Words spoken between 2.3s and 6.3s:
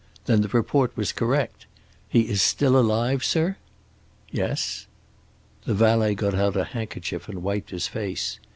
still alive, sir?" "Yes." The valet